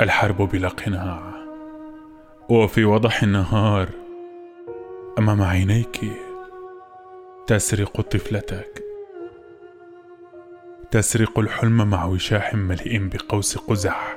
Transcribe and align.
الحرب 0.00 0.36
بلا 0.36 0.68
قناع. 0.68 1.32
وفي 2.48 2.84
وضح 2.84 3.22
النهار 3.22 3.88
أمام 5.18 5.42
عينيك 5.42 6.00
تسرق 7.46 8.00
طفلتك. 8.00 8.82
تسرق 10.90 11.38
الحلم 11.38 11.90
مع 11.90 12.04
وشاح 12.04 12.54
مليء 12.54 13.08
بقوس 13.08 13.58
قزح. 13.58 14.16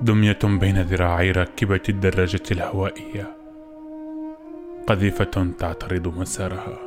دمية 0.00 0.38
بين 0.44 0.82
ذراعي 0.82 1.30
راكبة 1.30 1.82
الدراجة 1.88 2.42
الهوائية. 2.50 3.36
قذيفة 4.86 5.52
تعترض 5.58 6.18
مسارها. 6.18 6.78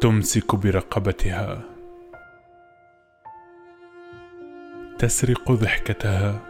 تمسك 0.00 0.54
برقبتها. 0.54 1.71
تسرق 5.02 5.52
ضحكتها 5.52 6.40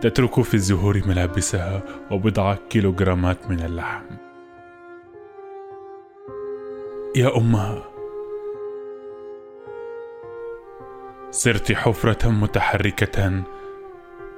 تترك 0.00 0.40
في 0.40 0.54
الزهور 0.54 1.02
ملابسها 1.06 1.82
وبضع 2.10 2.54
كيلوغرامات 2.54 3.50
من 3.50 3.60
اللحم. 3.60 4.04
يا 7.16 7.36
أمها 7.36 7.84
صرت 11.30 11.72
حفرة 11.72 12.28
متحركة 12.28 13.42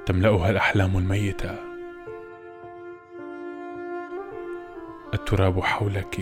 تملأها 0.05 0.49
الأحلام 0.49 0.97
الميتة. 0.97 1.55
التراب 5.13 5.59
حولك 5.59 6.19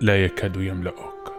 لا 0.00 0.24
يكاد 0.24 0.56
يملأك. 0.56 1.29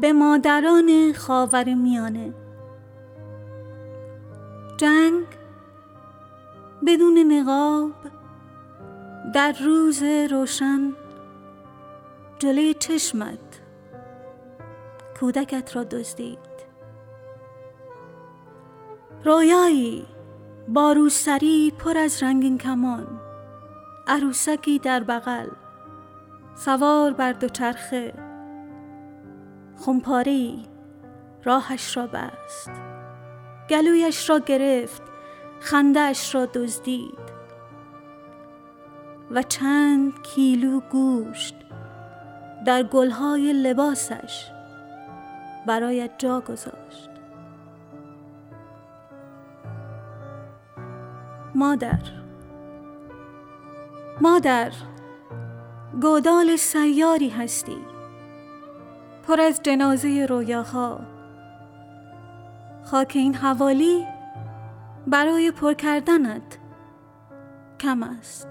به 0.00 0.12
مادران 0.12 1.12
خاور 1.12 1.74
میانه. 1.74 2.34
جنگ 4.76 5.26
بدون 6.86 7.18
نقاب 7.18 7.92
در 9.34 9.52
روز 9.52 10.02
روشن 10.02 10.92
جلوی 12.38 12.74
چشمت 12.74 13.38
کودکت 15.20 15.76
را 15.76 15.84
دزدید. 15.84 16.38
رویایی 19.24 20.06
با 20.68 20.92
روسری 20.92 21.72
پر 21.78 21.98
از 21.98 22.22
رنگین 22.22 22.58
کمان 22.58 23.20
عروسکی 24.06 24.78
در 24.78 25.02
بغل 25.02 25.48
سوار 26.54 27.12
بر 27.12 27.32
دوچرخه. 27.32 28.25
خمپاری 29.76 30.62
راهش 31.44 31.96
را 31.96 32.06
بست. 32.06 32.70
گلویش 33.70 34.30
را 34.30 34.38
گرفت. 34.38 35.02
خندهاش 35.60 36.34
را 36.34 36.46
دزدید. 36.46 37.26
و 39.30 39.42
چند 39.42 40.22
کیلو 40.22 40.80
گوشت 40.80 41.54
در 42.66 42.82
گلهای 42.82 43.52
لباسش 43.52 44.50
برایت 45.66 46.10
جا 46.18 46.40
گذاشت. 46.40 47.10
مادر. 51.54 52.02
مادر 54.20 54.72
گودال 56.00 56.56
سیاری 56.56 57.28
هستی. 57.28 57.95
پر 59.26 59.40
از 59.40 59.60
جنازه 59.62 60.26
رویاها. 60.28 61.00
خاک 62.84 63.12
این 63.14 63.34
حوالی 63.34 64.06
برای 65.06 65.50
پر 65.50 65.74
کردنت 65.74 66.58
کم 67.80 68.02
است. 68.02 68.48